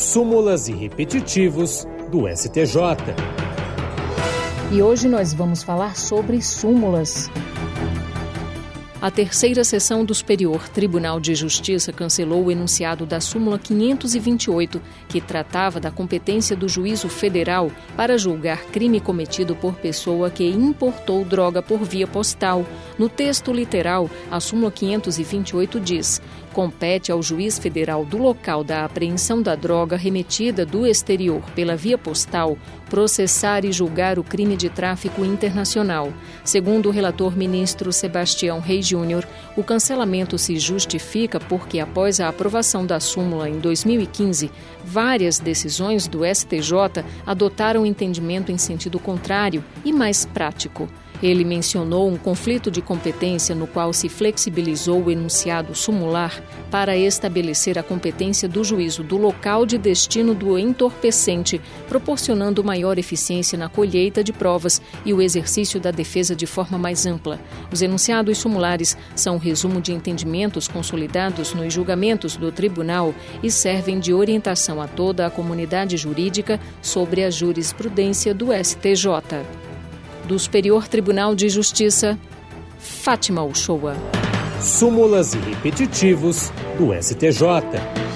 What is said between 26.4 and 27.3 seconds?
compete ao